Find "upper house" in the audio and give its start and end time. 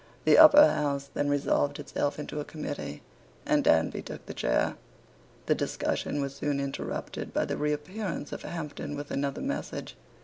0.39-1.11